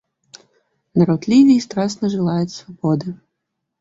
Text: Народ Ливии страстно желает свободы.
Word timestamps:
Народ 0.95 1.27
Ливии 1.27 1.59
страстно 1.59 2.09
желает 2.09 2.49
свободы. 2.49 3.19